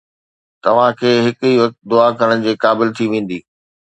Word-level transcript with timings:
توهان 0.63 0.89
کي 0.99 1.09
هڪ 1.25 1.37
ئي 1.45 1.53
وقت 1.61 1.77
دعا 1.91 2.07
ڪرڻ 2.19 2.37
جي 2.45 2.53
قابل 2.65 2.87
ٿي 2.97 3.05
ويندي 3.11 3.39